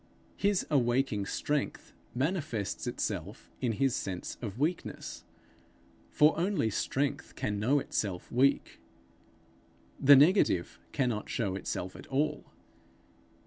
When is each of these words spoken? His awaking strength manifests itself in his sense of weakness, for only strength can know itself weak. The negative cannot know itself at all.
His 0.35 0.65
awaking 0.71 1.27
strength 1.27 1.93
manifests 2.15 2.87
itself 2.87 3.51
in 3.61 3.73
his 3.73 3.95
sense 3.95 4.35
of 4.41 4.57
weakness, 4.57 5.25
for 6.09 6.35
only 6.39 6.71
strength 6.71 7.35
can 7.35 7.59
know 7.59 7.77
itself 7.77 8.31
weak. 8.31 8.79
The 9.99 10.15
negative 10.15 10.79
cannot 10.91 11.29
know 11.37 11.53
itself 11.53 11.95
at 11.95 12.07
all. 12.07 12.45